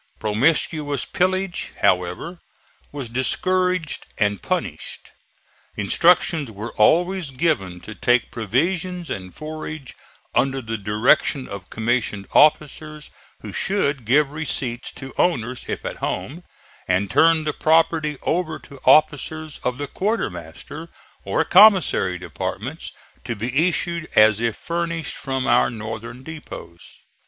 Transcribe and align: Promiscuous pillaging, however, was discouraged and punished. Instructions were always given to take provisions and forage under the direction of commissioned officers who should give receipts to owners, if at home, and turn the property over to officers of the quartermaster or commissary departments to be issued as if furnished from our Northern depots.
Promiscuous 0.19 1.05
pillaging, 1.05 1.75
however, 1.83 2.39
was 2.91 3.07
discouraged 3.07 4.07
and 4.17 4.41
punished. 4.41 5.11
Instructions 5.77 6.49
were 6.51 6.73
always 6.73 7.29
given 7.29 7.79
to 7.81 7.93
take 7.93 8.31
provisions 8.31 9.11
and 9.11 9.35
forage 9.35 9.93
under 10.33 10.59
the 10.59 10.75
direction 10.79 11.47
of 11.47 11.69
commissioned 11.69 12.25
officers 12.33 13.11
who 13.41 13.53
should 13.53 14.05
give 14.05 14.31
receipts 14.31 14.91
to 14.93 15.13
owners, 15.19 15.65
if 15.67 15.85
at 15.85 15.97
home, 15.97 16.43
and 16.87 17.11
turn 17.11 17.43
the 17.43 17.53
property 17.53 18.17
over 18.23 18.57
to 18.57 18.79
officers 18.85 19.59
of 19.63 19.77
the 19.77 19.85
quartermaster 19.85 20.89
or 21.25 21.45
commissary 21.45 22.17
departments 22.17 22.91
to 23.23 23.35
be 23.35 23.67
issued 23.67 24.09
as 24.15 24.39
if 24.39 24.55
furnished 24.55 25.15
from 25.15 25.45
our 25.45 25.69
Northern 25.69 26.23
depots. 26.23 26.81